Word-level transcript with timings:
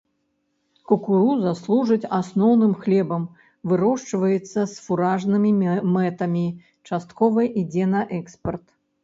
Кукуруза 0.91 1.51
служыць 1.59 2.07
асноўным 2.19 2.71
хлебам, 2.85 3.27
вырошчваецца 3.73 4.59
з 4.73 4.81
фуражнымі 4.87 5.51
мэтамі, 5.99 6.43
часткова 6.91 7.47
ідзе 7.61 7.85
на 7.95 8.01
экспарт. 8.21 8.65